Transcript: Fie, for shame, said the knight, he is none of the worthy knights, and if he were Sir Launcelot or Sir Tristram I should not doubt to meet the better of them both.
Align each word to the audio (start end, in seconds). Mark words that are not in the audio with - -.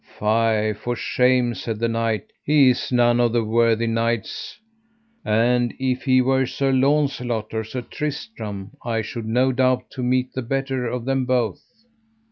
Fie, 0.17 0.73
for 0.73 0.95
shame, 0.95 1.53
said 1.53 1.77
the 1.77 1.87
knight, 1.87 2.33
he 2.43 2.71
is 2.71 2.91
none 2.91 3.19
of 3.19 3.33
the 3.33 3.43
worthy 3.43 3.85
knights, 3.85 4.57
and 5.23 5.75
if 5.77 6.05
he 6.05 6.23
were 6.23 6.47
Sir 6.47 6.71
Launcelot 6.71 7.53
or 7.53 7.63
Sir 7.63 7.81
Tristram 7.81 8.71
I 8.83 9.03
should 9.03 9.27
not 9.27 9.57
doubt 9.57 9.91
to 9.91 10.01
meet 10.01 10.33
the 10.33 10.41
better 10.41 10.87
of 10.87 11.05
them 11.05 11.25
both. 11.27 11.63